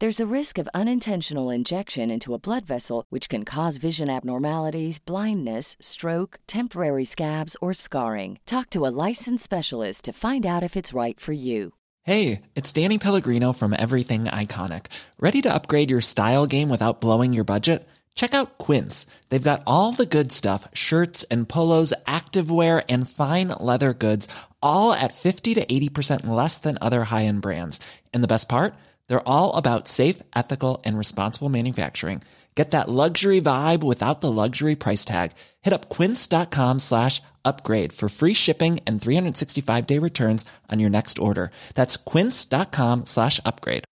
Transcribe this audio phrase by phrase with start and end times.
[0.00, 5.00] There's a risk of unintentional injection into a blood vessel, which can cause vision abnormalities,
[5.00, 8.38] blindness, stroke, temporary scabs, or scarring.
[8.46, 11.74] Talk to a licensed specialist to find out if it's right for you.
[12.04, 14.86] Hey, it's Danny Pellegrino from Everything Iconic.
[15.18, 17.84] Ready to upgrade your style game without blowing your budget?
[18.14, 19.04] Check out Quince.
[19.30, 24.28] They've got all the good stuff shirts and polos, activewear, and fine leather goods,
[24.62, 27.80] all at 50 to 80% less than other high end brands.
[28.14, 28.74] And the best part?
[29.08, 32.22] They're all about safe, ethical, and responsible manufacturing.
[32.54, 35.30] Get that luxury vibe without the luxury price tag.
[35.62, 41.20] Hit up quince.com slash upgrade for free shipping and 365 day returns on your next
[41.20, 41.52] order.
[41.74, 43.84] That's quince.com slash upgrade.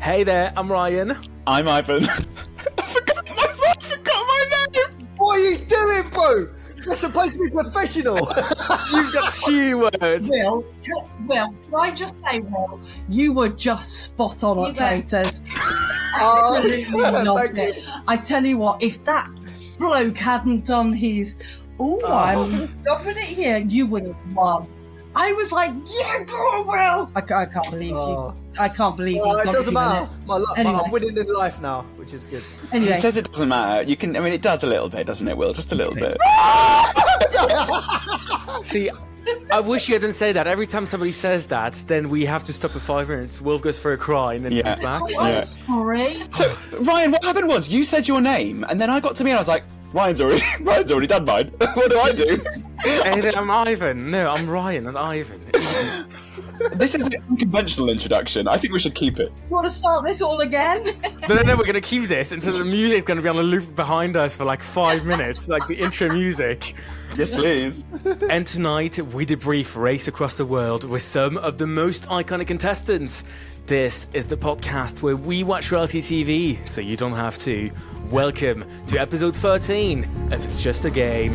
[0.00, 1.16] Hey there, I'm Ryan.
[1.46, 2.04] I'm Ivan.
[2.78, 5.08] I forgot my, I forgot my name.
[5.18, 6.46] What are you doing, bro?
[6.84, 8.16] You're supposed to be professional.
[8.92, 10.28] You've got two words.
[10.28, 15.42] Will, can, Will, can I just say, Will, you were just spot on on taters.
[16.16, 17.84] Oh, Absolutely loved thank it.
[18.06, 19.28] I tell you what, if that
[19.80, 21.36] bloke hadn't done his,
[21.80, 24.68] oh, I'm stopping it here, you would have won.
[25.16, 27.10] I was like, yeah, go on, Will.
[27.14, 28.34] I, I can't believe Oh.
[28.34, 28.60] you.
[28.60, 30.04] I can't believe uh, Well, it doesn't matter.
[30.04, 30.26] it.
[30.26, 30.80] My luck, Anyway.
[30.84, 32.42] I'm winning in life now, which is good.
[32.70, 33.82] He Anyway, says it doesn't matter.
[33.88, 34.16] You can.
[34.16, 35.36] I mean, it does a little bit, doesn't it?
[35.36, 36.16] Will just a little bit.
[38.62, 38.90] See,
[39.52, 40.46] I wish you didn't say that.
[40.46, 43.40] Every time somebody says that, then we have to stop for five minutes.
[43.40, 44.62] Wilf goes for a cry and then Yeah.
[44.62, 45.02] comes back.
[45.02, 45.40] oh, I'm Yeah.
[45.40, 46.16] sorry.
[46.32, 49.30] So, Ryan, what happened was you said your name, and then I got to me
[49.30, 49.64] and I was like,
[49.94, 51.52] Ryan's already, Ryan's already done mine.
[51.74, 52.42] what do I do?
[52.82, 54.10] Hey there, I'm Ivan.
[54.10, 55.40] No, I'm Ryan and Ivan.
[56.72, 58.48] this is an unconventional introduction.
[58.48, 59.28] I think we should keep it.
[59.28, 60.84] You Want to start this all again?
[61.28, 63.76] no, no, no, we're gonna keep this until the music's gonna be on a loop
[63.76, 66.74] behind us for like five minutes, like the intro music.
[67.16, 67.84] Yes, please.
[68.28, 73.22] And tonight, we debrief Race Across the World with some of the most iconic contestants.
[73.66, 77.70] This is the podcast where we watch reality TV so you don't have to.
[78.10, 81.34] Welcome to episode 13 of It's Just a Game.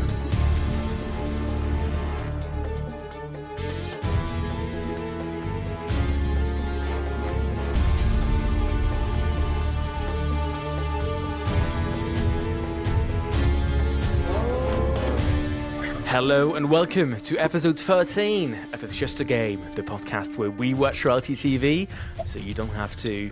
[16.09, 20.73] Hello and welcome to episode 13 of It's Just a Game, the podcast where we
[20.73, 21.87] watch reality TV
[22.25, 23.29] so you don't have to.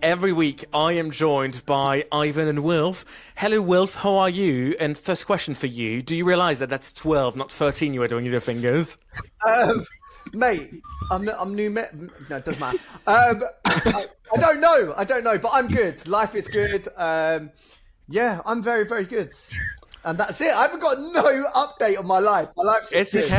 [0.00, 3.04] Every week I am joined by Ivan and Wilf.
[3.36, 4.74] Hello Wilf, how are you?
[4.80, 8.08] And first question for you, do you realise that that's 12, not 13 you are
[8.08, 8.96] doing with your fingers?
[9.46, 9.84] Um,
[10.32, 10.80] mate,
[11.10, 11.68] I'm I'm new.
[11.68, 11.82] Me-
[12.30, 12.78] no, it doesn't matter.
[13.06, 14.94] Um, I, I don't know.
[14.96, 16.08] I don't know, but I'm good.
[16.08, 16.88] Life is good.
[16.96, 17.50] Um,
[18.08, 19.30] yeah, I'm very very good.
[20.04, 20.54] And that's it.
[20.54, 22.48] I haven't got no update on my life.
[22.56, 23.30] My life's It's good.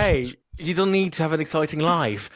[0.58, 2.30] You don't need to have an exciting life.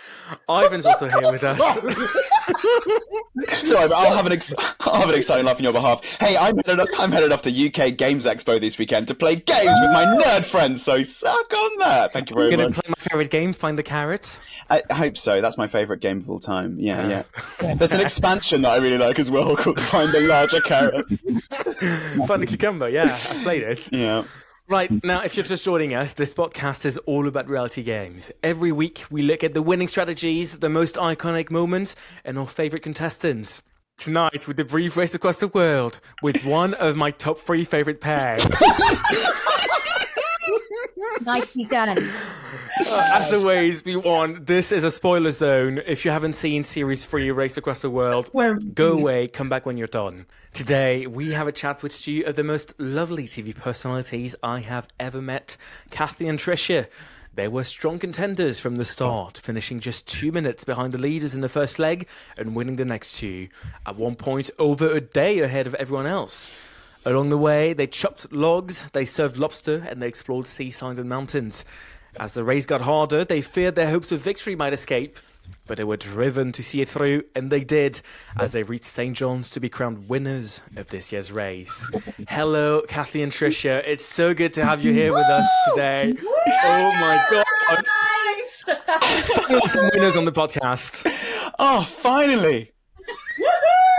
[0.49, 1.57] Ivan's also here with us.
[3.69, 6.03] Sorry, but I'll have an ex- I'll have an exciting life on your behalf.
[6.19, 9.35] Hey, I'm headed up, I'm headed off to UK Games Expo this weekend to play
[9.38, 10.83] games with my nerd friends.
[10.83, 12.11] So suck on that.
[12.11, 12.75] Thank you very You're going much.
[12.75, 14.39] to play my favourite game, Find the Carrot?
[14.69, 15.39] I, I hope so.
[15.41, 16.77] That's my favourite game of all time.
[16.79, 17.23] Yeah,
[17.61, 17.73] yeah.
[17.75, 21.07] There's an expansion that I really like as well called Find the Larger Carrot.
[22.27, 23.91] Find the Cucumber, yeah, I played it.
[23.94, 24.23] Yeah.
[24.69, 28.31] Right, now, if you're just joining us, this podcast is all about reality games.
[28.44, 32.83] Every week, we look at the winning strategies, the most iconic moments, and our favourite
[32.83, 33.63] contestants.
[33.98, 38.45] Tonight, we debrief Race Across the World with one of my top three favourite pairs.
[41.21, 41.89] Nicely done.
[41.89, 45.81] Uh, as always, we want this is a spoiler zone.
[45.86, 49.65] If you haven't seen series three, Race Across the World, Well, go away, come back
[49.65, 50.25] when you're done.
[50.53, 54.88] Today, we have a chat with two of the most lovely TV personalities I have
[55.00, 55.57] ever met,
[55.91, 56.88] Cathie and Tricia.
[57.35, 61.42] They were strong contenders from the start, finishing just two minutes behind the leaders in
[61.42, 62.07] the first leg
[62.38, 63.47] and winning the next two,
[63.85, 66.50] at one point over a day ahead of everyone else.
[67.05, 71.07] Along the way, they chopped logs, they served lobster, and they explored sea signs and
[71.07, 71.63] mountains.
[72.19, 75.17] As the race got harder, they feared their hopes of victory might escape,
[75.65, 78.01] but they were driven to see it through, and they did,
[78.37, 79.15] as they reached St.
[79.15, 81.87] John's to be crowned winners of this year's race.
[82.27, 83.81] Hello, Cathie and Tricia.
[83.85, 86.15] It's so good to have you here with us today.
[86.21, 87.45] Oh my god.
[89.47, 91.09] Finally, winners on the podcast.
[91.57, 92.71] Oh, finally!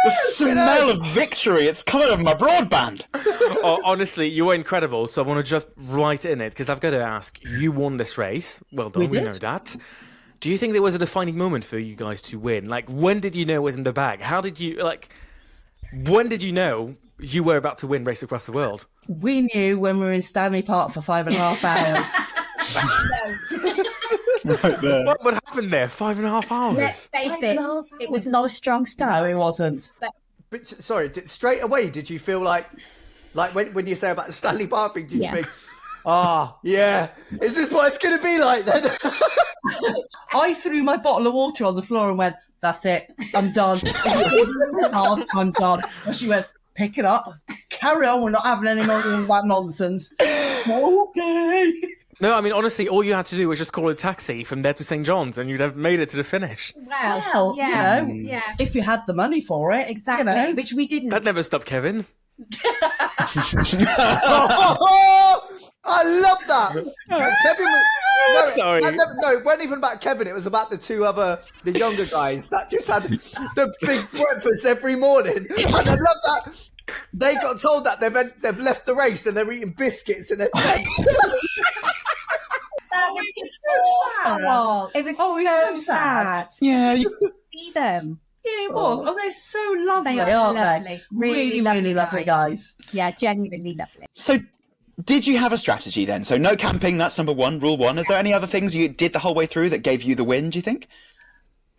[0.05, 3.05] The smell of victory, it's coming over my broadband.
[3.62, 5.06] Oh, honestly, you were incredible.
[5.06, 7.38] So I want to just write in it because I've got to ask.
[7.44, 8.58] You won this race.
[8.73, 9.00] Well done.
[9.02, 9.76] We We, know that.
[10.38, 12.67] Do you think there was a defining moment for you guys to win?
[12.67, 14.23] Like, when did you know it was in the bag?
[14.23, 15.11] How did you like?
[15.93, 18.87] When did you know you were about to win Race Across the World?
[19.08, 22.11] We knew when we were in Stanley Park for five and a half hours.
[24.62, 25.05] Right there.
[25.06, 25.88] What, what happened there?
[25.88, 26.76] Five and a half hours.
[26.76, 27.58] Let's face it,
[28.00, 29.31] it was not a strong no, start.
[29.31, 29.91] it wasn't.
[30.50, 32.67] But sorry, did, straight away, did you feel like,
[33.35, 35.29] like when when you say about Stanley Park thing, did Yeah.
[35.31, 35.49] you think,
[36.05, 37.11] ah, yeah,
[37.41, 38.82] is this what it's going to be like then?
[40.35, 43.81] I threw my bottle of water on the floor and went, "That's it, I'm done.
[43.94, 47.32] Hard, I'm done." And she went, "Pick it up,
[47.69, 48.23] carry on.
[48.23, 51.73] We're not having any more of that nonsense." okay.
[52.21, 54.63] No, I mean honestly, all you had to do was just call a taxi from
[54.63, 56.73] there to St John's, and you'd have made it to the finish.
[56.77, 58.29] Well, Well, yeah, you know, mm.
[58.29, 60.31] yeah, if you had the money for it, exactly.
[60.33, 60.53] You know.
[60.55, 61.09] Which we didn't.
[61.11, 62.07] That never stopped Kevin.
[64.33, 66.73] oh, I love that.
[67.09, 67.85] Kevin was.
[68.35, 68.81] No, Sorry.
[68.83, 70.27] that never- no, it wasn't even about Kevin.
[70.27, 74.67] It was about the two other, the younger guys that just had the big breakfast
[74.67, 75.47] every morning.
[75.57, 76.71] And I love that
[77.15, 78.13] they got told that they've
[78.43, 80.51] they've left the race and they're eating biscuits and they're.
[83.21, 84.41] Oh, it was so sad.
[84.47, 86.31] Oh, it was Oh, so, so sad.
[86.31, 86.49] sad.
[86.61, 88.21] Yeah, you, to see them.
[88.45, 89.01] Yeah, it was.
[89.03, 90.87] Oh, oh they're so lovely, They are aren't lovely.
[90.89, 91.03] they?
[91.13, 92.75] Really Really, lovely really lovely guys.
[92.93, 94.07] Yeah, genuinely lovely.
[94.13, 94.39] so,
[95.05, 96.25] did you have a strategy then?
[96.25, 97.99] So, no camping, that's number one, rule one.
[97.99, 100.25] Is there any other things you did the whole way through that gave you the
[100.25, 100.89] win, do you think?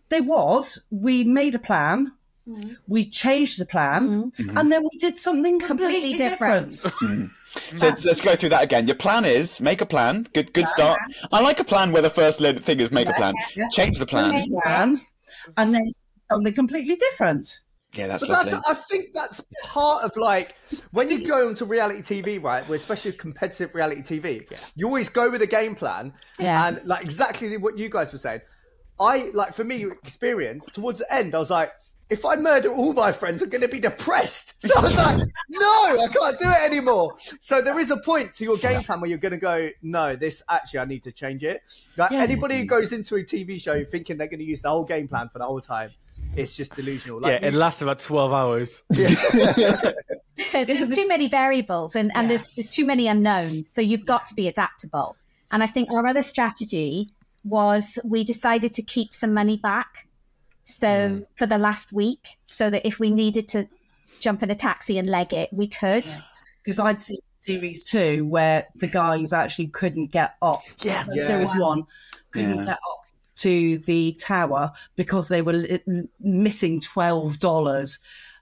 [0.09, 0.83] There was.
[0.91, 2.11] We made a plan.
[2.47, 2.77] Mm.
[2.87, 4.35] We changed the plan, mm.
[4.35, 4.57] mm-hmm.
[4.57, 6.71] and then we did something completely, Completely different.
[6.71, 7.01] different.
[7.01, 7.31] Mm.
[7.75, 8.87] So let's, let's go through that again.
[8.87, 10.25] Your plan is make a plan.
[10.33, 10.99] Good, good start.
[11.31, 13.33] I like a plan where the first thing is make a plan.
[13.55, 13.67] yeah.
[13.71, 14.47] Change the plan.
[14.63, 14.95] plan,
[15.57, 15.93] and then
[16.29, 17.59] something completely different.
[17.93, 18.63] Yeah, that's But that's, lovely.
[18.69, 20.55] I think that's part of like
[20.91, 22.65] when you go into reality TV, right?
[22.69, 26.67] Where especially competitive reality TV, you always go with a game plan, Yeah.
[26.67, 28.41] and like exactly what you guys were saying.
[28.99, 31.73] I like for me experience towards the end, I was like,
[32.11, 34.55] if I murder all my friends, I'm going to be depressed.
[34.61, 35.17] So I was like,
[35.49, 37.15] no, I can't do it anymore.
[37.39, 40.15] So there is a point to your game plan where you're going to go, no,
[40.15, 41.63] this actually I need to change it.
[41.97, 42.21] Like Yeah.
[42.21, 45.07] anybody who goes into a TV show thinking they're going to use the whole game
[45.07, 45.91] plan for the whole time.
[46.35, 47.21] It's just delusional.
[47.21, 48.83] Like yeah, it lasts about twelve hours.
[48.89, 49.17] there's
[50.95, 53.69] too many variables and, and there's there's too many unknowns.
[53.69, 55.15] So you've got to be adaptable.
[55.49, 57.09] And I think our other strategy
[57.43, 60.07] was we decided to keep some money back.
[60.65, 63.67] So for the last week, so that if we needed to
[64.19, 66.05] jump in a taxi and leg it, we could.
[66.63, 70.61] Because I'd seen series two where the guys actually couldn't get up.
[70.81, 71.05] Yeah.
[71.09, 71.85] Uh, Series one
[72.31, 72.65] couldn't Yeah.
[72.65, 73.05] get up
[73.37, 75.79] to the tower because they were
[76.19, 77.97] missing twelve dollars.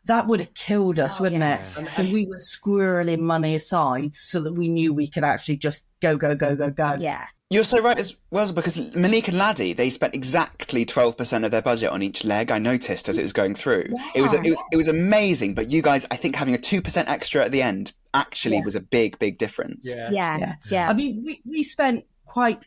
[0.06, 1.92] That would have killed us, oh, wouldn't it?
[1.92, 6.18] So we were squirreling money aside so that we knew we could actually just go,
[6.18, 6.96] go, go, go, go.
[7.00, 7.28] Yeah.
[7.52, 11.50] You're so right as well because Monique and Laddie they spent exactly twelve percent of
[11.50, 12.52] their budget on each leg.
[12.52, 13.88] I noticed as it was going through.
[14.14, 15.56] It was it was it was amazing.
[15.56, 18.76] But you guys, I think having a two percent extra at the end actually was
[18.76, 19.92] a big big difference.
[19.92, 20.12] Yeah.
[20.12, 20.38] Yeah.
[20.38, 20.56] Yeah.
[20.70, 20.90] Yeah.
[20.90, 22.60] I mean, we, we spent quite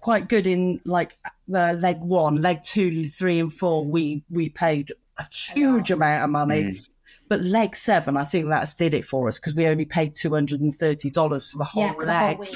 [0.00, 3.84] quite good in like the leg one, leg two, three, and four.
[3.84, 6.62] We we paid a huge amount of money.
[6.62, 6.86] Mm.
[7.28, 10.34] But leg seven, I think that's did it for us because we only paid two
[10.34, 12.48] hundred and thirty dollars for the whole yeah, for the whole leg.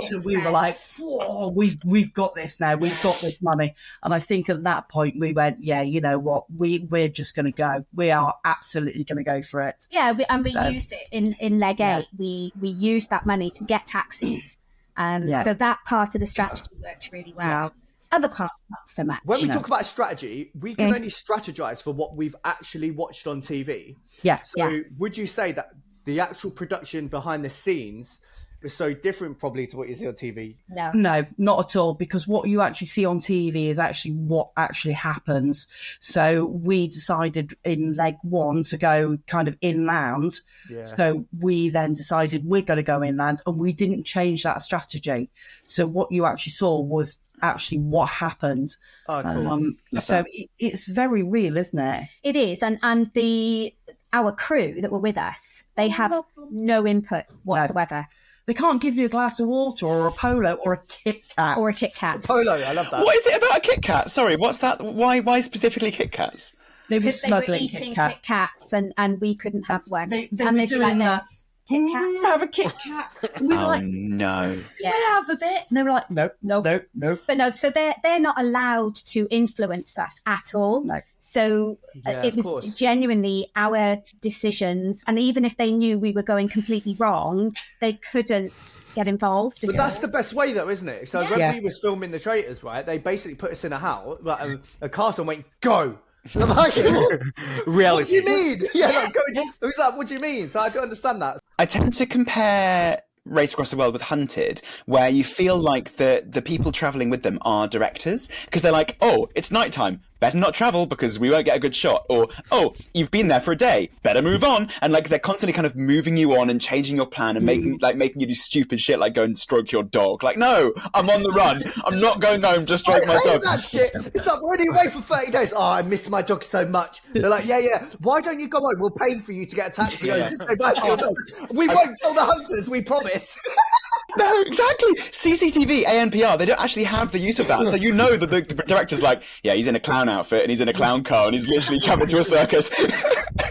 [0.06, 2.76] So we were like, "Whoa, we've we've got this now.
[2.76, 3.74] We've got this money."
[4.04, 6.44] And I think at that point we went, "Yeah, you know what?
[6.54, 7.86] We we're just going to go.
[7.92, 11.08] We are absolutely going to go for it." Yeah, we, and we So- used it
[11.10, 12.06] in, in leg eight.
[12.16, 14.58] We we used that money to get taxis,
[14.96, 15.42] and Yeah.
[15.42, 17.72] so that part of the strategy worked really well.
[18.14, 19.20] Other part, not so much.
[19.24, 19.54] When we know.
[19.54, 20.94] talk about strategy, we can Yeah.
[20.94, 23.96] only strategize for what we've actually watched on TV.
[24.22, 24.40] Yeah.
[24.42, 25.70] So, would you say that
[26.04, 28.20] the actual production behind the scenes,
[28.64, 30.56] was so different probably to what you see on TV.
[30.68, 30.90] No.
[30.92, 34.94] No, not at all, because what you actually see on TV is actually what actually
[34.94, 35.68] happens.
[36.00, 40.40] So we decided in leg one to go kind of inland.
[40.68, 40.86] Yeah.
[40.86, 45.30] So we then decided we're going to go inland and we didn't change that strategy.
[45.64, 48.76] So what you actually saw was actually what happened.
[49.08, 49.48] Oh, cool.
[49.48, 52.08] Um, so it, it's very real, isn't it?
[52.22, 53.74] It is, and and the
[54.14, 56.14] our crew that were with us, they have
[56.50, 58.06] no input whatsoever,
[58.46, 61.56] They can't give you a glass of water or a polo or a Kit Kat.
[61.56, 62.22] or a Kit Kat.
[62.22, 63.04] Polo, I love that.
[63.04, 64.10] What is it about a Kit Kat?
[64.10, 64.82] Sorry, what's that?
[64.82, 65.20] Why?
[65.20, 66.54] Why specifically Kit Kats?
[66.90, 68.14] They were Because they were smuggling eating Kit Kats.
[68.14, 70.10] Kit Kats, and and we couldn't have one.
[70.10, 71.22] They, they and were doing like that.
[71.68, 71.78] This.
[71.78, 72.14] Kit Kat.
[72.20, 72.24] Kat.
[72.24, 73.40] Have a Kit Kat.
[73.40, 74.60] We were Oh like, no!
[74.80, 74.90] Yeah.
[74.90, 75.64] Can I have a bit?
[75.68, 77.18] And they were like, no, no, no, no.
[77.26, 80.82] But no, so they're they're not allowed to influence us at all.
[80.84, 81.00] No.
[81.20, 82.74] So uh, Yeah, it was course.
[82.74, 88.84] genuinely our decisions, and even if they knew we were going completely wrong, they couldn't
[88.94, 89.60] get involved.
[89.64, 90.00] But that's all.
[90.02, 91.08] the best way, though, isn't it?
[91.08, 91.54] So when Yeah.
[91.54, 92.84] we was filming the traitors, right?
[92.84, 95.98] They basically put us in a house, like a, a castle, and went go.
[96.34, 97.20] I'm like, what,
[97.66, 98.62] what do you mean?
[98.74, 99.20] Yeah, like, go.
[99.28, 100.48] It was like, what do you mean?
[100.50, 101.38] So I don't understand that.
[101.58, 106.24] I tend to compare Race Across the World with Hunted, where you feel like the
[106.28, 110.54] the people traveling with them are directors because they're like, oh, it's nighttime, better not
[110.54, 113.56] travel because we won't get a good shot, or oh, you've been there for a
[113.56, 116.96] day, better move on, and like they're constantly kind of moving you on and changing
[116.96, 117.82] your plan and making mm.
[117.82, 120.22] like making you do stupid shit like go and stroke your dog.
[120.22, 123.32] Like, no, I'm on the run, I'm not going home to I stroke my hate
[123.32, 123.42] dog.
[123.42, 123.90] that shit.
[124.14, 125.52] It's like, why are you away for 30 days?
[125.54, 127.02] Oh, I miss my dog so much.
[127.12, 127.86] They're like, yeah, yeah.
[128.00, 128.74] Why don't you go home?
[128.78, 130.20] We'll pay for you to get a taxi home.
[130.20, 131.16] Just stay back to your dog.
[131.50, 133.38] We won't tell the hunters, we promise.
[134.16, 134.94] No, exactly.
[134.94, 137.66] CCTV, ANPR, they don't actually have the use of that.
[137.68, 140.50] So you know that the, the director's like, yeah, he's in a clown outfit and
[140.50, 142.70] he's in a clown car and he's literally traveling to a circus.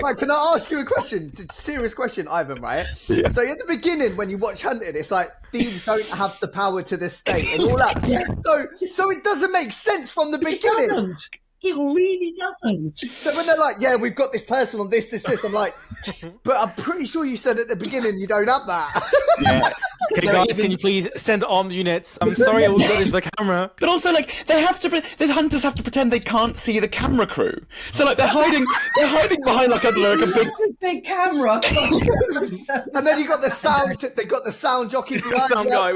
[0.01, 1.29] Right, can I ask you a question?
[1.29, 2.86] It's a serious question, Ivan, right?
[3.08, 3.29] Yeah.
[3.29, 6.82] So at the beginning, when you watch Hunted, it's like, thieves don't have the power
[6.84, 7.93] to this state and all that.
[8.46, 11.15] So, so it doesn't make sense from the beginning.
[11.63, 11.79] Doesn't.
[11.79, 13.00] It really doesn't.
[13.24, 15.74] So when they're like, yeah, we've got this person on this, this, this, I'm like,
[16.43, 19.03] but I'm pretty sure you said at the beginning you don't have that.
[19.41, 19.70] yeah.
[20.17, 22.17] Okay, guys, can you please send armed units?
[22.22, 23.72] I'm sorry, I will go into the camera.
[23.79, 26.77] But also, like, they have to, pre- the hunters have to pretend they can't see
[26.79, 27.58] the camera crew.
[27.91, 28.65] So, like, they're hiding,
[28.98, 30.48] they're hiding behind, like, a, like a big.
[30.82, 31.62] Big camera.
[31.63, 35.93] and then you got the sound, they got the sound jockey behind Sound guy.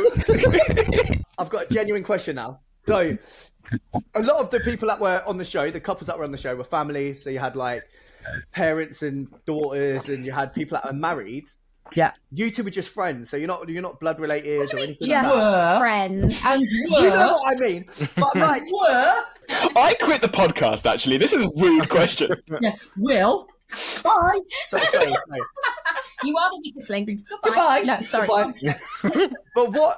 [1.37, 2.61] I've got a genuine question now.
[2.79, 3.17] So,
[4.15, 6.31] a lot of the people that were on the show, the couples that were on
[6.31, 7.13] the show, were family.
[7.15, 7.83] So you had like
[8.51, 11.49] parents and daughters, and you had people that were married.
[11.93, 12.11] yeah.
[12.31, 15.09] You two were just friends, so you're not you're not blood related or anything just
[15.09, 15.73] like that.
[15.75, 15.79] Were.
[15.79, 16.41] friends.
[16.45, 17.85] And You know what I mean?
[18.15, 19.21] But like, were.
[19.77, 21.17] I quit the podcast, actually.
[21.17, 22.31] This is a rude question.
[22.61, 22.75] Yeah.
[22.97, 23.47] Will.
[24.03, 24.39] Bye.
[24.65, 25.41] sorry, sorry, sorry.
[26.23, 27.07] You are the weakest link.
[27.29, 27.81] Goodbye.
[27.81, 27.81] Goodbye.
[27.85, 28.27] No, sorry.
[29.03, 29.97] But, but what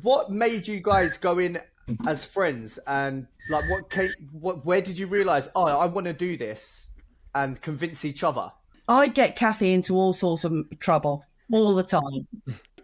[0.00, 1.58] what made you guys go in
[2.06, 6.12] as friends and like what came what where did you realize oh I want to
[6.12, 6.90] do this
[7.34, 8.50] and convince each other?
[8.88, 12.26] I get Cathie into all sorts of trouble all the time.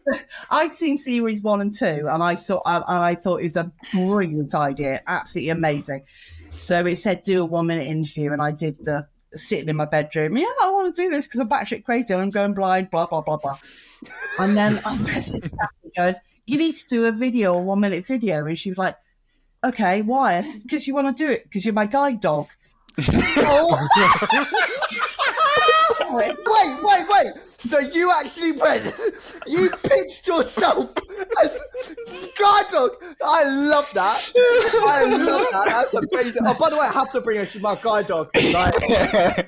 [0.51, 3.71] I'd seen series one and two, and I saw, and I thought it was a
[3.93, 6.05] brilliant idea, absolutely amazing.
[6.51, 9.85] So it said do a one minute interview, and I did the sitting in my
[9.85, 10.37] bedroom.
[10.37, 12.91] Yeah, I want to do this because I'm batshit crazy I'm going blind.
[12.91, 13.59] Blah blah blah blah.
[14.39, 16.15] And then I messaged Cathie going,
[16.51, 18.97] "You need to do a video, a one minute video," and she was like,
[19.63, 22.49] "Okay, why?" "Because you want to do it because you're my guide dog."
[23.53, 23.79] Oh.
[26.11, 26.37] wait,
[26.83, 27.33] wait, wait.
[27.61, 28.85] So you actually went,
[29.47, 30.93] you pitched yourself
[31.43, 31.61] as
[32.39, 32.91] guide dog.
[33.25, 34.33] I love that.
[34.37, 35.67] I love that.
[35.69, 36.43] That's amazing.
[36.47, 37.47] Oh, by the way, I have to bring her.
[37.47, 38.31] She's my guide dog.
[38.35, 38.75] Like,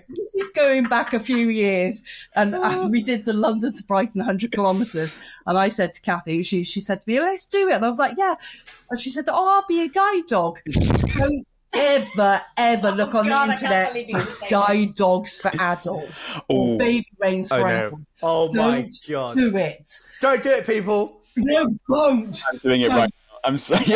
[0.08, 4.20] this is going back a few years, and uh, we did the London to Brighton
[4.20, 5.16] 100 kilometres.
[5.46, 7.88] And I said to Cathie, she she said to me, "Let's do it." And I
[7.88, 8.34] was like, "Yeah."
[8.90, 10.60] And she said, "Oh, I'll be a guide dog."
[11.74, 16.74] Ever, ever look on God, the internet for would say guide dogs for adults or
[16.74, 16.78] Ooh.
[16.78, 17.68] baby reins for Oh, no.
[17.82, 17.96] adults.
[18.22, 19.36] oh my Don't god.
[19.38, 19.88] Do it.
[20.20, 21.20] Don't do it, people.
[21.36, 22.42] No, don't.
[22.52, 23.38] I'm doing it right now.
[23.44, 23.84] I'm sorry.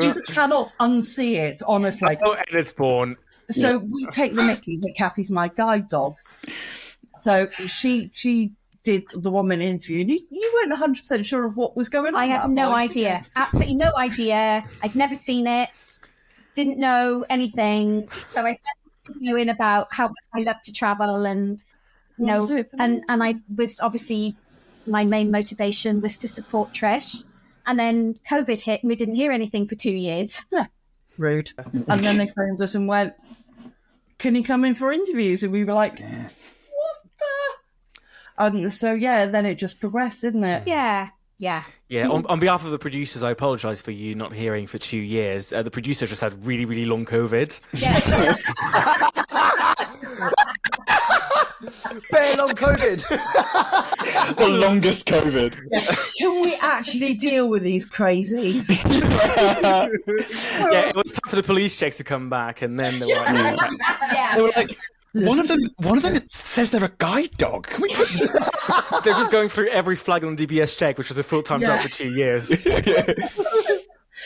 [0.00, 2.18] You cannot unsee it, honestly.
[2.24, 3.14] Oh, and it's born.
[3.50, 6.14] So we take the Mickey that Cathie's my guide dog.
[7.20, 8.52] So she she
[8.88, 10.00] did the one minute interview.
[10.00, 12.20] And you, you weren't 100 percent sure of what was going on.
[12.20, 12.90] I had no point.
[12.90, 13.22] idea.
[13.36, 14.64] Absolutely no idea.
[14.82, 16.00] I'd never seen it.
[16.54, 18.08] Didn't know anything.
[18.24, 18.76] So I sent
[19.08, 21.62] a video in about how I love to travel and
[22.16, 24.36] you know, do it for and and I was obviously
[24.86, 27.24] my main motivation was to support Trish.
[27.66, 30.42] And then COVID hit and we didn't hear anything for two years.
[31.18, 31.52] Rude.
[31.58, 33.12] And then they phoned us and went,
[34.16, 36.30] "Can you come in for interviews?" And we were like, "What the?"
[38.38, 40.62] And so yeah, then it just progressed, didn't it?
[40.66, 41.64] Yeah, yeah.
[41.88, 44.98] Yeah, on, on behalf of the producers, I apologise for you not hearing for two
[44.98, 45.54] years.
[45.54, 47.58] Uh, the producers just had really, really long COVID.
[47.72, 47.98] Yeah.
[52.10, 53.08] Bare long COVID.
[54.36, 55.54] the longest COVID.
[56.18, 58.68] Can we actually deal with these crazies?
[60.70, 63.14] yeah, it was time for the police checks to come back, and then they were
[63.14, 63.56] like,
[64.34, 64.76] They were like,
[65.14, 67.66] one of them, one of them says they're a guide dog.
[67.66, 68.08] Can we put
[69.04, 71.76] they're just going through every flag on DBS check, which was a full time Yeah.
[71.76, 72.52] job for two years.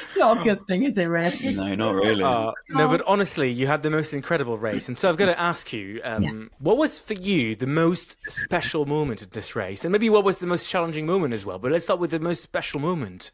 [0.01, 1.55] It's not a good thing, is it, really?
[1.55, 2.23] No, not really.
[2.23, 5.39] Uh, no, but honestly, you had the most incredible race, and so I've got to
[5.39, 9.93] ask you, um, what was for you the most special moment in this race, and
[9.93, 11.59] maybe what was the most challenging moment as well?
[11.59, 13.33] But let's start with the most special moment.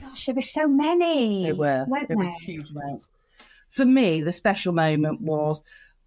[0.00, 1.46] Gosh, there were so many.
[1.46, 1.84] They were.
[1.88, 3.10] weren't They were huge amounts.
[3.68, 5.64] For me, the special moment was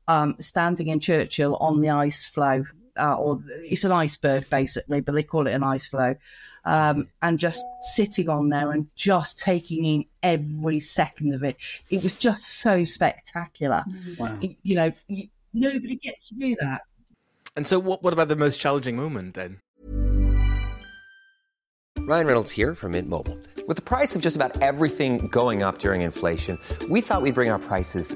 [0.10, 2.66] um, standing in Churchill on the ice floe,
[3.00, 6.16] uh, or it's an iceberg basically, but they call it an ice floe,
[6.66, 7.63] um, and just
[7.94, 11.58] sitting on there and just taking in every second of it.
[11.92, 13.86] It was just so spectacular.
[14.18, 14.39] Wow.
[14.42, 16.82] It- you know, you, nobody gets to do that.
[17.56, 19.60] And so, what, what about the most challenging moment then?
[22.00, 23.38] Ryan Reynolds here from Mint Mobile.
[23.68, 26.58] With the price of just about everything going up during inflation,
[26.89, 28.16] we thought we'd bring our prices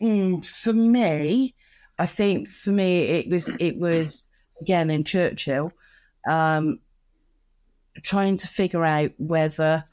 [0.00, 1.54] Mm, for me,
[1.98, 4.28] I think for me it was it was
[4.60, 5.72] again in Churchill,
[6.28, 6.80] um,
[8.02, 9.84] trying to figure out whether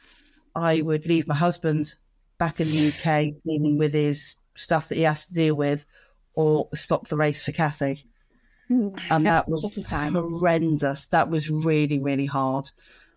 [0.55, 1.95] I would leave my husband
[2.37, 5.85] back in the UK dealing with his stuff that he has to deal with,
[6.35, 8.05] or stop the race for Cathie.
[9.09, 9.73] And that was
[10.13, 11.07] horrendous.
[11.07, 12.69] That was really, really hard.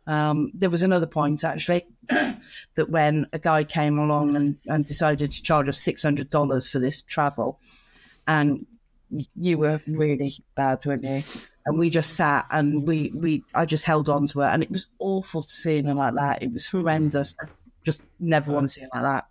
[0.07, 5.33] Um, there was another point actually that when a guy came along and, and decided
[5.33, 7.59] to charge us six hundred dollars for this travel,
[8.27, 8.67] and
[9.37, 11.23] you were really bad, weren't you?
[11.65, 14.71] And we just sat and we we I just held on to her, and it
[14.71, 16.43] was awful to see her like that.
[16.43, 17.35] It was horrendous.
[17.85, 19.27] Just never want to see her like that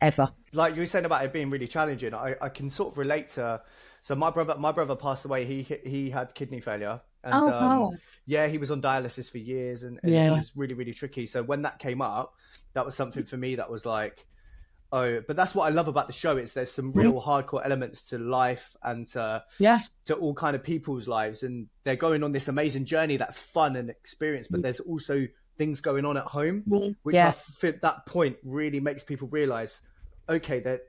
[0.00, 0.30] ever.
[0.52, 3.30] like you were saying about it being really challenging, I, I can sort of relate
[3.30, 3.62] to.
[4.00, 5.44] So my brother, my brother passed away.
[5.44, 7.94] He he had kidney failure, and Oh, um, God.
[8.26, 10.28] yeah, he was on dialysis for years, and, and Yeah.
[10.32, 11.26] it was really really tricky.
[11.26, 12.34] So when that came up,
[12.74, 14.26] that was something for me that was like,
[14.92, 16.36] oh, but that's what I love about the show.
[16.36, 19.80] It's there's some real hardcore elements to life and to Yeah.
[20.04, 23.76] to all kind of people's lives, and they're going on this amazing journey that's fun
[23.76, 24.48] and experience.
[24.48, 24.62] But mm.
[24.64, 26.96] there's also things going on at home, mm.
[27.02, 27.28] which Yeah.
[27.28, 29.82] I fit that point really makes people realize,
[30.28, 30.80] okay, they're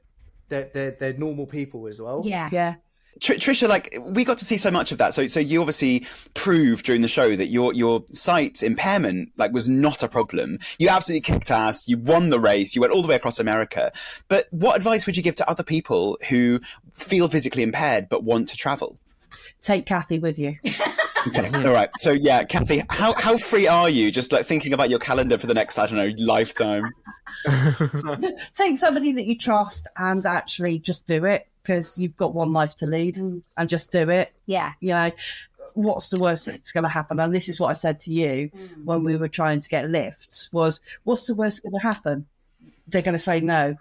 [0.50, 2.22] they're they're, they're normal people as well.
[2.26, 2.50] Yeah.
[2.52, 2.76] Yeah.
[3.22, 5.14] Tr- Tricia, like we got to see so much of that.
[5.14, 9.70] So, so you obviously proved during the show that your your sight impairment like was
[9.70, 10.60] not a problem.
[10.80, 11.88] You absolutely kicked ass.
[11.88, 12.76] You won the race.
[12.76, 13.92] You went all the way across America.
[14.28, 16.60] But what advice would you give to other people who
[16.96, 19.00] feel physically impaired but want to travel?
[19.62, 20.58] Take Cathie with you.
[21.28, 21.90] Okay, all right.
[21.98, 24.12] So yeah, Cathie, how how free are you?
[24.12, 26.92] Just like thinking about your calendar for the next I don't know lifetime.
[28.54, 32.76] Take somebody that you trust and actually just do it because you've got one life
[32.76, 33.42] to lead mm.
[33.58, 34.34] and just do it.
[34.46, 34.74] Yeah.
[34.80, 35.12] You know,
[35.74, 37.20] what's the worst that's going to happen?
[37.20, 38.86] And this is what I said to you mm.
[38.86, 42.28] when we were trying to get lifts was, what's the worst going to happen?
[42.88, 43.76] They're going to say no.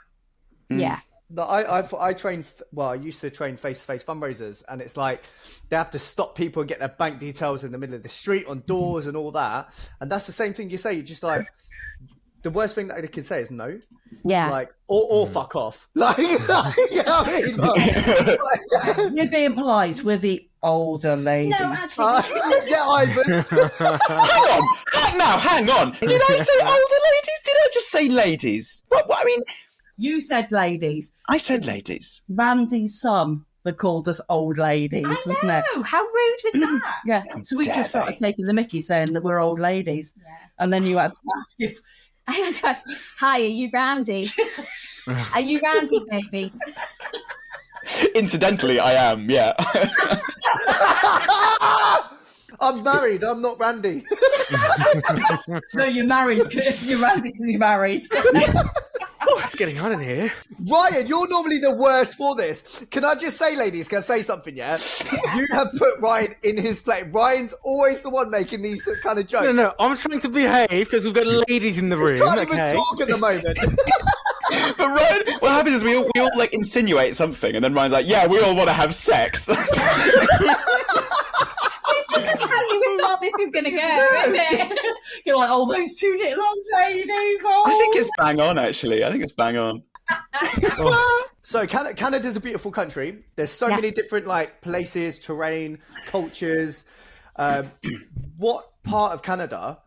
[0.70, 0.80] Mm.
[0.80, 0.98] Yeah.
[1.30, 2.88] No, I I've, I train well.
[2.88, 5.24] I used to train face to face fundraisers, and it's like
[5.68, 8.10] they have to stop people and get their bank details in the middle of the
[8.10, 8.66] street on mm-hmm.
[8.66, 9.90] doors and all that.
[10.00, 10.92] And that's the same thing you say.
[10.92, 11.48] You're just like
[12.44, 13.78] the worst thing that they can say is no,
[14.24, 14.48] Yeah.
[14.50, 15.88] like or or fuck off.
[15.94, 19.16] Like, you know what I mean?
[19.16, 20.04] You're being polite.
[20.04, 21.54] We're the older ladies.
[21.58, 22.22] no, actually, Uh,
[22.66, 23.24] yeah, Ivan.
[24.08, 25.90] hang on, hang, now, hang on.
[26.00, 27.40] Did I say older ladies?
[27.44, 28.82] Did I just say ladies?
[28.88, 29.08] What?
[29.08, 29.40] what I mean,
[29.98, 31.12] you said ladies.
[31.28, 32.22] I said ladies.
[32.28, 35.64] Randy's son, that called us old ladies, I wasn't it?
[35.74, 35.82] know.
[35.82, 36.94] How rude was that?
[37.06, 37.22] Yeah.
[37.42, 38.26] So we dare just started they?
[38.28, 40.14] taking the mickey saying that we're old ladies.
[40.58, 41.78] And then you had to ask if
[42.28, 42.84] I had to ask,
[43.20, 44.30] Hi, are you Randy?
[45.34, 46.52] are you Randy, baby?
[48.14, 49.28] Incidentally, I am.
[49.28, 49.52] Yeah.
[52.60, 53.22] I'm married.
[53.24, 54.02] I'm not Randy.
[55.74, 56.42] No, you're married.
[56.82, 58.04] you're Randy because you're married.
[59.38, 60.32] It's getting hot in here.
[60.70, 62.84] Ryan, you're normally the worst for this.
[62.90, 64.78] Can I just say, ladies, can I say something, yeah?
[65.36, 67.04] You have put Ryan in his place.
[67.10, 69.44] Ryan's always the one making these kind of jokes.
[69.44, 72.16] No, no, I'm trying to behave because we've got ladies in the room.
[72.16, 72.72] Can't even okay.
[72.72, 73.44] talk at the moment.
[74.76, 77.92] but Ryan, what happens is we all, we all like insinuate something, and then Ryan's
[77.92, 79.48] like, "Yeah, we all want to have sex."
[82.14, 83.76] How you thought this was going to go?
[83.78, 84.34] isn't
[84.70, 84.96] it?
[85.26, 87.40] you're like, oh, those two little old ladies.
[87.44, 87.64] Oh.
[87.66, 88.58] I think it's bang on.
[88.58, 89.82] Actually, I think it's bang on.
[91.42, 93.24] so Canada, Canada's a beautiful country.
[93.36, 93.76] There's so Yeah.
[93.76, 96.84] many different like places, terrain, cultures.
[97.36, 97.70] Um,
[98.38, 99.78] what part of Canada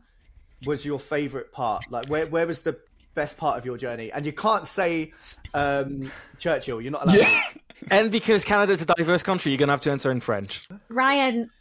[0.65, 1.83] was your favorite part?
[1.89, 2.79] Like, where where was the
[3.15, 4.11] best part of your journey?
[4.11, 5.11] And you can't say
[5.53, 6.81] um, Churchill.
[6.81, 7.15] You're not allowed.
[7.17, 7.59] to.
[7.91, 10.67] And because Canada's a diverse country, you're going to have to answer in French.
[10.89, 11.51] Ryan,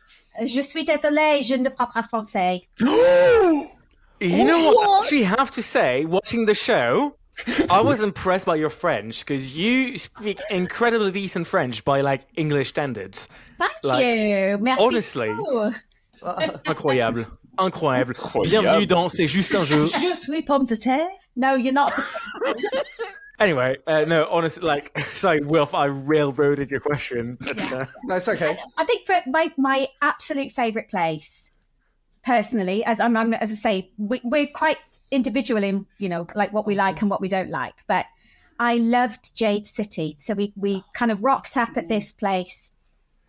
[0.44, 2.62] je suis désolée, je ne parle pas français.
[4.18, 4.72] You know what?
[4.72, 5.02] I What?
[5.02, 7.16] actually have to say, watching the show,
[7.68, 12.68] I was impressed by your French because you speak incredibly decent French by like English
[12.70, 13.28] standards.
[13.58, 14.56] Thank Like, you.
[14.58, 14.82] Merci.
[14.82, 15.28] honestly.
[16.66, 17.26] Incroyable.
[17.58, 18.14] Incroyable.
[18.14, 18.48] Incroyable.
[18.48, 19.86] Bienvenue dans C'est juste un jeu.
[19.86, 21.06] Je suis pomme de terre.
[21.36, 21.92] No, you're not.
[23.38, 27.36] Anyway, uh, no, honestly, like, sorry, Wilf, I railroaded your question.
[27.40, 28.58] But, uh, No, okay.
[28.78, 31.52] I think that my my absolute favourite place,
[32.24, 34.78] personally, as I'm, I'm as I say, we, we're quite
[35.10, 37.74] individual in you know like what we like and what we don't like.
[37.86, 38.06] But
[38.58, 42.72] I loved Jade City, so we we kind of rocked up at this place,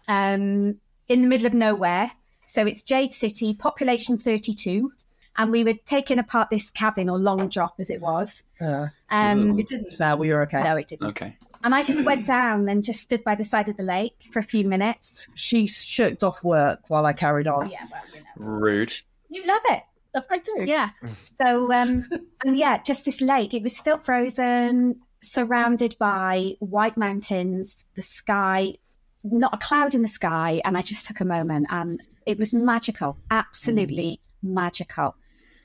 [0.08, 2.12] um, in the middle of nowhere.
[2.46, 4.94] So it's Jade City, population 32,
[5.38, 8.44] and we were taking apart this cabin or long drop as it was.
[8.60, 10.18] Uh, Um, it didn't smell.
[10.18, 10.64] We were okay.
[10.64, 11.08] no, it didn't.
[11.10, 11.38] Okay.
[11.64, 14.40] And I just went down and just stood by the side of the lake for
[14.40, 15.28] a few minutes.
[15.36, 17.70] She shirked off work while I carried on.
[17.70, 18.60] Yeah, well, you know.
[18.60, 18.94] Rude.
[19.30, 19.84] You love it.
[20.30, 20.64] I do.
[20.66, 20.90] Yeah.
[21.22, 22.04] So, um,
[22.44, 23.54] and yeah, just this lake.
[23.54, 28.76] It was still frozen, surrounded by white mountains, the sky,
[29.24, 30.62] not a cloud in the sky.
[30.66, 35.16] And I just took a moment and it was magical, absolutely magical.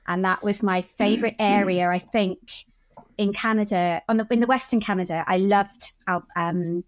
[0.07, 2.38] And that was my favorite area, I think,
[3.17, 5.25] in Canada, on the, in the Western Canada.
[5.27, 5.93] I loved
[6.37, 6.85] um,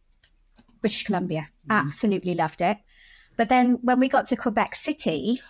[0.80, 2.78] British Columbia, absolutely loved it.
[3.36, 5.40] But then when we got to Quebec City,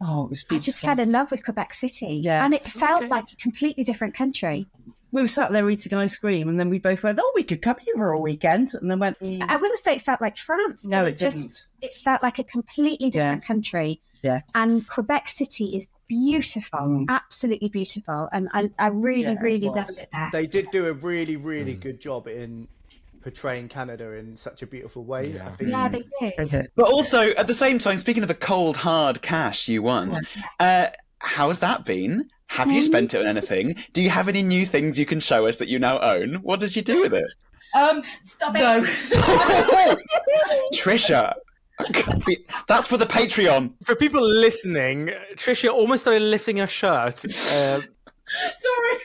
[0.00, 0.56] Oh, it was beautiful.
[0.56, 2.20] I just fell in love with Quebec City.
[2.22, 2.44] Yeah.
[2.44, 4.66] And it felt like a completely different country.
[5.12, 7.62] we were sat there eating ice cream, and then we both went, "Oh, we could
[7.62, 10.36] come here for a weekend," and then went, mm, I wouldn't say it felt like
[10.36, 10.84] France.
[10.84, 13.46] "No, but it just didn't." it felt like a completely different Yeah.
[13.46, 14.02] country.
[14.24, 14.40] Yeah.
[14.54, 18.28] And Quebec City is beautiful, absolutely beautiful.
[18.32, 19.76] And I, I really, Yeah, really was.
[19.76, 20.30] loved it there.
[20.32, 22.66] They did do a really, really good job in
[23.20, 25.40] portraying Canada in such a beautiful way.
[25.40, 25.70] I think.
[25.70, 26.70] yeah, they did.
[26.74, 30.26] But also, at the same time, speaking of the cold hard cash you won,
[30.58, 32.28] uh, how's that been?
[32.48, 33.76] Have you spent it on anything?
[33.92, 36.34] Do you have any new things you can show us that you now own?
[36.36, 37.26] What did you do with it?
[37.74, 38.80] Um, Stop no.
[40.72, 41.34] Tricia,
[41.78, 43.72] that's, the, that's for the Patreon.
[43.84, 47.24] for people listening, Tricia almost started lifting her shirt.
[47.24, 47.80] Uh,
[48.26, 48.98] Sorry.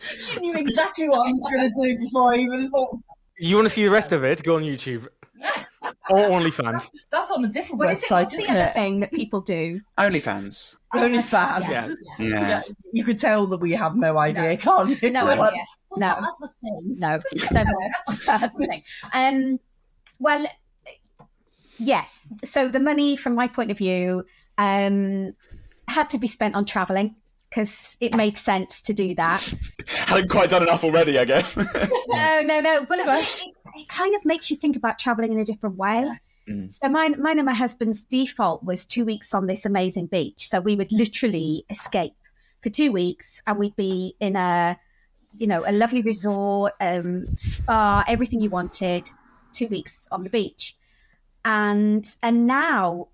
[0.18, 2.98] she knew exactly what I was going to do before I even thought.
[3.38, 4.42] you want to see the rest of it?
[4.42, 5.06] Go on YouTube.
[6.10, 6.90] or OnlyFans.
[7.12, 8.06] That's on a different What is it?
[8.06, 8.72] website, What's the isn't other it?
[8.74, 9.80] thing that people do?
[9.98, 10.76] OnlyFans.
[10.94, 11.68] OnlyFans.
[11.70, 11.88] Yeah.
[12.18, 12.48] Yeah.
[12.48, 12.62] Yeah,
[12.92, 15.10] you could tell that we have no idea, can't you?
[15.10, 15.62] No We're like, idea.
[15.88, 16.06] What's No.
[16.08, 16.96] that other thing?
[16.98, 17.20] No,
[17.52, 17.88] don't know.
[18.06, 18.82] What's that other thing?
[19.12, 19.60] Um,
[20.18, 20.46] well,
[21.78, 22.28] yes.
[22.44, 24.24] So the money, from my point of view,
[24.56, 25.34] um,
[25.88, 27.16] had to be spent on travelling
[27.48, 29.54] because it made sense to do that.
[29.86, 31.56] Hadn't quite done enough already, I guess.
[31.56, 32.84] no, no, no.
[32.86, 36.10] But it, it, it kind of makes you think about traveling in a different way.
[36.68, 40.48] So mine, mine and my husband's default was two weeks on this amazing beach.
[40.48, 42.14] So we would literally escape
[42.62, 44.78] for two weeks, and we'd be in a,
[45.36, 49.10] you know, a lovely resort, um, spa, everything you wanted.
[49.52, 50.76] Two weeks on the beach,
[51.48, 53.08] and and now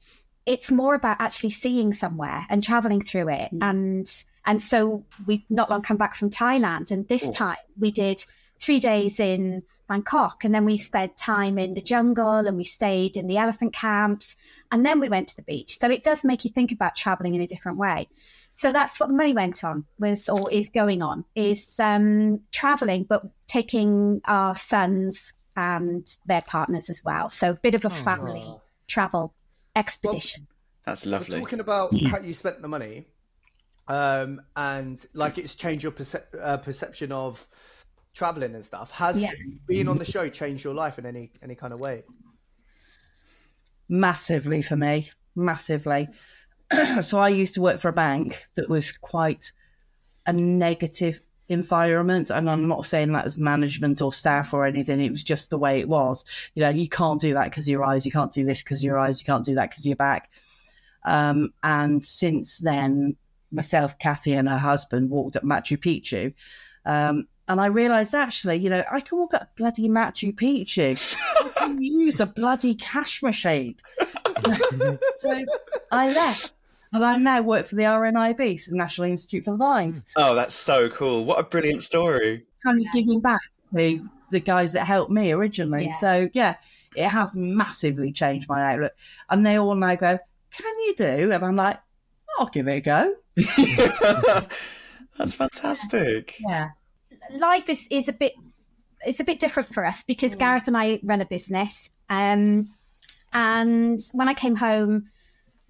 [0.44, 3.50] it's more about actually seeing somewhere and traveling through it.
[3.62, 4.10] And
[4.44, 8.22] and so we've not long come back from thailand and this time we did
[8.58, 13.16] three days in bangkok and then we spent time in the jungle and we stayed
[13.16, 14.36] in the elephant camps
[14.70, 15.78] and then we went to the beach.
[15.78, 18.08] So it does make you think about traveling in a different way.
[18.50, 23.04] So that's what the money went on was or is going on is um traveling
[23.04, 27.28] but taking our sons and their partners as well.
[27.28, 28.54] So a bit of a family
[28.86, 29.32] travel
[29.76, 30.46] expedition.
[30.84, 31.40] That's We're lovely.
[31.40, 33.06] talking about how you spent the money,
[33.88, 37.46] um, and like it's changed your percep- uh, perception of
[38.12, 38.90] traveling and stuff.
[38.90, 39.30] Has Yeah.
[39.66, 42.04] being on the show changed your life in any any kind of way?
[43.88, 46.08] massively for me, massively.
[47.02, 49.52] so I used to work for a bank that was quite
[50.26, 55.00] a negative environment, and I'm not saying that as management or staff or anything.
[55.00, 56.24] It was just the way it was.
[56.54, 58.06] You know, you can't do that because your eyes.
[58.06, 59.20] You can't do this because your eyes.
[59.20, 60.30] You can't do that because your back.
[61.04, 63.16] Um, and since then,
[63.52, 66.34] myself, Cathie, and her husband walked up Machu Picchu.
[66.86, 71.16] Um, and I realised actually, you know, I can walk up bloody Machu Picchu.
[71.40, 73.76] I can use a bloody cash machine.
[75.14, 75.44] so
[75.92, 76.52] I left.
[76.94, 80.00] And I now work for the RNIB, so National Institute for the Blind.
[80.16, 81.24] Oh, that's so cool.
[81.24, 82.46] What a brilliant story.
[82.62, 83.40] Kind of giving back
[83.74, 85.86] to the guys that helped me originally.
[85.86, 85.92] Yeah.
[85.92, 86.54] So yeah,
[86.94, 88.92] it has massively changed my outlook.
[89.28, 90.20] And they all now go,
[90.52, 91.32] Can you do?
[91.32, 91.80] And I'm like,
[92.38, 93.14] I'll give it a go.
[95.18, 96.36] That's fantastic.
[96.38, 96.70] Yeah.
[97.32, 98.34] life is, is a bit
[99.04, 101.90] it's a bit different for us because Gareth and I run a business.
[102.08, 102.70] Um,
[103.32, 105.10] and when I came home,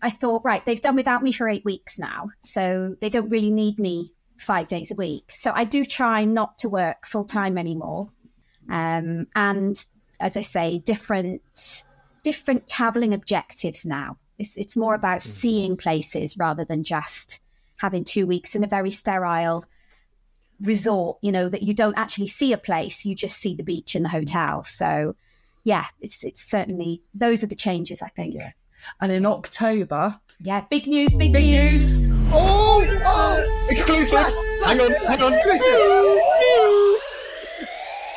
[0.04, 3.50] I thought, right, they've done without me for eight weeks now, so they don't really
[3.50, 5.32] need me five days a week.
[5.32, 8.10] So I do try not to work full time anymore.
[8.68, 9.82] Um, and
[10.20, 11.84] as I say, different
[12.22, 14.18] different traveling objectives now.
[14.38, 17.40] It's it's more about seeing places rather than just
[17.78, 19.64] having two weeks in a very sterile
[20.60, 23.94] resort, you know, that you don't actually see a place, you just see the beach
[23.94, 24.64] and the hotel.
[24.64, 25.16] So
[25.62, 28.34] yeah, it's it's certainly those are the changes I think.
[28.34, 28.52] Yeah.
[29.00, 32.10] And in October, yeah, big news, big, news.
[32.32, 34.08] Oh, oh, Exclusive.
[34.08, 34.32] Flash,
[34.64, 35.32] Hang on, hang on.
[35.32, 35.80] exclusive.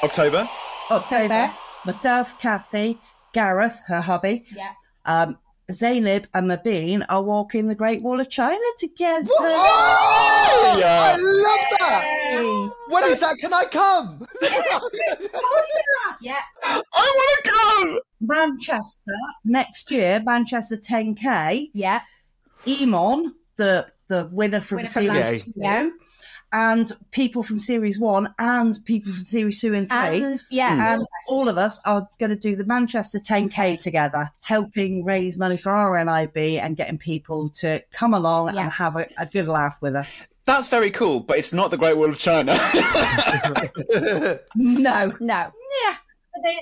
[0.03, 0.47] October.
[0.91, 1.51] October,
[1.86, 2.99] myself, Cathie,
[3.34, 4.71] Gareth, her hubby, Yeah.
[5.06, 5.38] um,
[5.71, 9.27] Zainab and Mabine are walking the Great Wall of China together.
[9.30, 11.15] Oh, Yeah.
[11.15, 12.71] I love that.
[12.89, 13.36] When is that?
[13.39, 14.25] Can I come?
[16.21, 16.39] Yeah.
[16.63, 17.99] I want to go.
[18.21, 21.69] Manchester next year, Manchester 10K.
[21.73, 22.01] Yeah.
[22.65, 25.91] Emon, the the winner from Winner from last two, year.
[26.53, 30.93] And people from series one, and people from series two and three, And yeah.
[30.93, 35.57] and all of us are going to do the Manchester 10K together, helping raise money
[35.57, 38.62] for RNIB and getting people to come along Yeah.
[38.62, 40.27] and have a, a good laugh with us.
[40.45, 42.53] That's very cool, but it's not the Great Wall of China.
[44.55, 45.51] No, No.
[45.83, 45.95] yeah,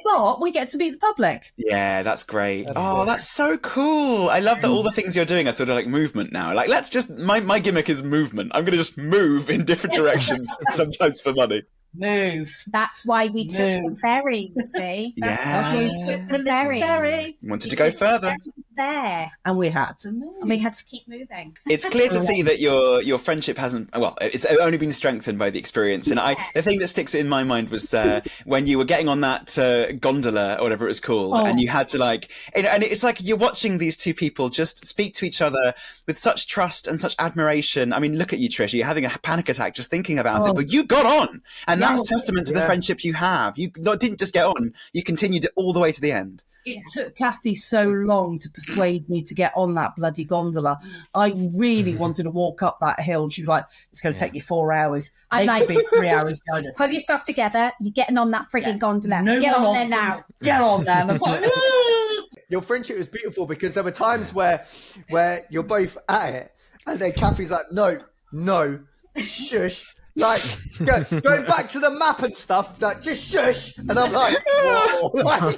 [0.04, 1.54] but we get to meet the public.
[1.58, 2.68] yeah, that's great.
[2.76, 4.30] oh, that's so cool.
[4.30, 6.54] I love that all the things you're doing are sort of like movement now.
[6.54, 8.52] Like, let's just, my, my gimmick is movement.
[8.54, 11.64] I'm going to just move in different directions, sometimes for money.
[11.98, 12.52] Move.
[12.68, 15.14] That's why we took the ferry, you see.
[15.16, 15.78] Yeah.
[15.78, 16.80] We took the ferry.
[16.82, 17.38] Ferry.
[17.42, 18.36] Wanted to go further.
[18.76, 19.32] There.
[19.46, 20.34] And we had to move.
[20.42, 21.58] And we had to keep moving.
[21.70, 25.50] It's clear to see that your your friendship hasn't well, it's only been strengthened by
[25.50, 26.10] the experience.
[26.10, 29.08] And I, the thing that sticks in my mind was uh, when you were getting
[29.08, 31.46] on that uh, gondola or whatever it was called, Oh.
[31.46, 34.86] and you had to like, and, and it's like you're watching these two people just
[34.86, 35.74] speak to each other
[36.06, 37.94] with such trust and such admiration.
[37.94, 38.74] I mean, look at you, Trish.
[38.74, 40.52] You're having a panic attack just thinking about Oh.
[40.52, 43.58] it, but you got on, and that's testament to the friendship you have.
[43.58, 46.42] You not, didn't just get on; you continued it all the way to the end.
[46.66, 50.80] It took Cathie so long to persuade me to get on that bloody gondola.
[51.14, 53.30] I really wanted to walk up that hill.
[53.30, 55.12] She was like, "It's going to take you four hours.
[55.32, 57.72] I'm Take like- me three hours." Going Pull yourself together.
[57.80, 59.22] You're getting on that frigging gondola.
[59.22, 60.14] no Get more on there now.
[60.42, 60.96] Get on there.
[61.02, 64.64] And I thought, "Ah." Your friendship was beautiful because there were times where
[65.10, 66.52] where you're both at it,
[66.88, 67.98] and then Cathie's like, "No,
[68.32, 68.80] no,
[69.18, 70.42] shush." Like
[70.86, 75.08] go, going back to the map and stuff, like just shush, and I'm like, whoa,
[75.14, 75.58] like,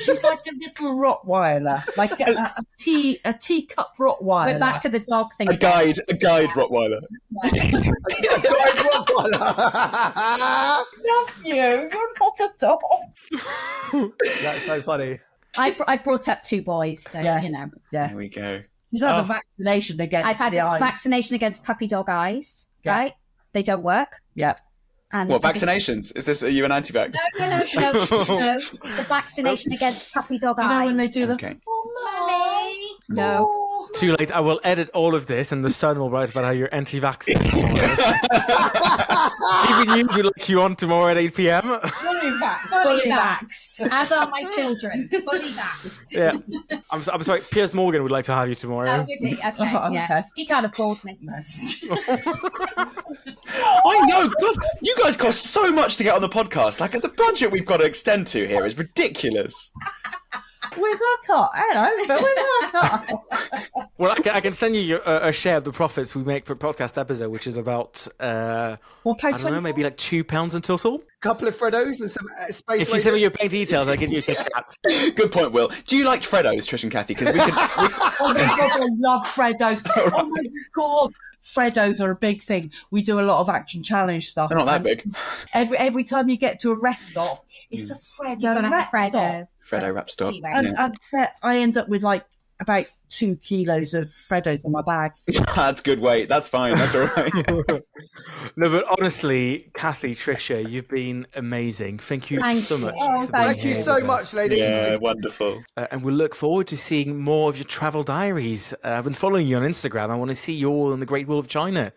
[0.00, 4.52] She's like a little Rottweiler, like a, a, a tea a teacup Rottweiler.
[4.54, 5.48] We're back to the dog thing.
[5.50, 5.70] A again.
[5.72, 7.00] guide, a guide Rottweiler.
[10.02, 11.54] Love you.
[11.54, 11.88] You're
[12.20, 14.12] not a dog.
[14.42, 15.18] That's so funny.
[15.56, 17.40] I, br- I brought up two boys, so Yeah.
[17.42, 17.70] you know.
[17.92, 18.62] Yeah, There we go.
[18.90, 19.20] she's had Oh.
[19.20, 20.78] a vaccination against I've had the eyes.
[20.80, 22.96] vaccination against puppy dog eyes, Yeah.
[22.98, 23.12] right?
[23.52, 24.20] They don't work.
[24.34, 24.54] yeah.
[25.14, 26.10] And What vaccinations?
[26.16, 26.42] Is this?
[26.42, 27.14] Are you an anti-vax?
[27.38, 27.58] No, no,
[27.92, 28.58] no, no.
[28.96, 30.70] The vaccination against puppy dog You eyes.
[30.80, 31.54] know when they do the Okay.
[31.68, 33.14] oh, No.
[33.22, 33.61] no.
[34.02, 34.32] Too late.
[34.32, 37.36] I will edit all of this, and the Sun will write about how you're anti-vaccine.
[37.36, 37.76] TV
[39.96, 41.62] News will look you on tomorrow at 8 p.m.
[41.62, 42.82] Fully vaxxed.
[42.82, 43.88] Fully vaxxed.
[43.92, 45.08] As are my children.
[45.08, 46.16] Fully vaxxed.
[46.16, 46.32] yeah.
[46.90, 47.42] I'm, I'm sorry.
[47.52, 48.90] Piers Morgan would like to have you tomorrow.
[48.90, 49.34] Oh, would he?
[49.34, 50.04] Okay, Oh, yeah.
[50.10, 50.24] okay.
[50.34, 51.16] He can't afford me.
[52.76, 54.28] I know.
[54.40, 56.80] God, you guys cost so much to get on the podcast.
[56.80, 59.70] Like the budget we've got to extend to here is ridiculous.
[60.76, 61.50] Where's our cut?
[61.54, 63.90] Hello, but where's our cut?
[63.98, 66.22] Well, I can, I can send you your, uh, a share of the profits we
[66.24, 69.96] make per podcast episode, which is about uh, Well, pay I don't know, maybe like
[69.96, 70.96] two pounds in total.
[70.96, 72.82] A couple of Freddos and some uh, space.
[72.82, 75.14] If you send me your bank details, I'll give you a Kit Kat.
[75.14, 75.70] Good point, Will.
[75.86, 77.14] Do you like Freddos, Trish and Kathy?
[77.14, 77.48] Because we could.
[77.54, 77.54] We,
[78.20, 79.82] Oh my god, I love Freddos.
[80.14, 80.42] Oh my
[80.74, 81.10] god.
[81.42, 82.70] Freddos are a big thing.
[82.92, 84.48] We do a lot of action challenge stuff.
[84.48, 85.12] they're not that big.
[85.52, 89.08] Every every time you get to a rest stop, it's a Freddo You're rest Freddo.
[89.08, 89.48] stop.
[89.72, 90.34] Freddo wrap stop.
[90.34, 90.72] Anyway.
[90.74, 90.86] Yeah.
[90.86, 92.24] I bet I end up with like
[92.60, 95.12] about two kilos of Freddos in my bag.
[95.56, 96.28] That's good weight.
[96.28, 96.76] That's fine.
[96.76, 97.82] That's all right.
[98.56, 101.98] No, but honestly, Cathie, Tricia, you've been amazing.
[102.00, 102.84] Thank you Thank so you.
[102.86, 102.94] much.
[102.98, 104.58] Oh, Thank you so much, ladies.
[104.58, 105.62] yeah, wonderful.
[105.74, 108.74] Uh, and we'll look forward to seeing more of your travel diaries.
[108.84, 110.10] Uh, I've been following you on Instagram.
[110.10, 111.92] I want to see you all in the Great Wall of China.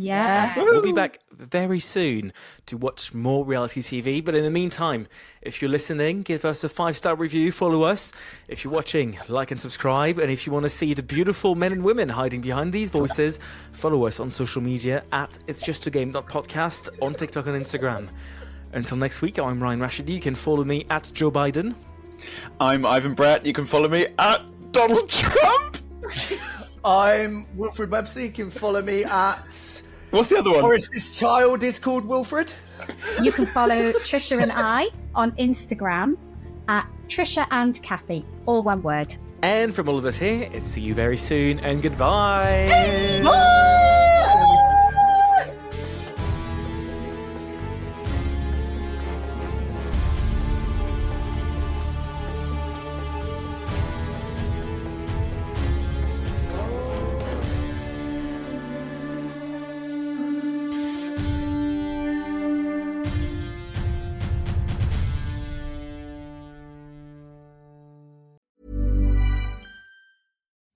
[0.00, 0.54] Yeah.
[0.56, 2.32] We'll be back very soon
[2.64, 4.24] to watch more reality TV.
[4.24, 5.06] But in the meantime,
[5.42, 8.10] if you're listening, give us a five star review, follow us.
[8.48, 10.18] If you're watching, like and subscribe.
[10.18, 13.40] And if you want to see the beautiful men and women hiding behind these voices,
[13.72, 18.08] follow us on social media at It's Just a Game Podcast on TikTok and Instagram.
[18.72, 20.08] Until next week, I'm Rayan Rashid.
[20.08, 21.74] You can follow me at Joe Biden.
[22.58, 23.44] I'm Ivan Brett.
[23.44, 24.40] You can follow me at
[24.72, 25.76] Donald Trump.
[26.86, 28.22] I'm Wilfred Webster.
[28.22, 29.82] You can follow me at.
[30.10, 30.60] What's the other one?
[30.60, 32.52] Boris's child is called Wilfred.
[33.22, 36.16] You can follow Tricia and I on Instagram
[36.68, 39.14] at Tricia and Cathie, all one word.
[39.42, 42.68] And from all of us here, it's see you very soon and goodbye.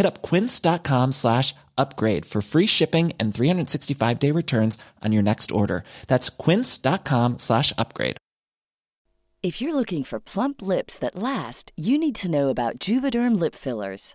[0.00, 5.52] Hit up quince.com slash upgrade for free shipping and 365 day returns on your next
[5.52, 5.84] order.
[6.06, 8.16] That's quince.com slash upgrade.
[9.42, 13.54] If you're looking for plump lips that last, you need to know about Juvederm lip
[13.54, 14.14] fillers.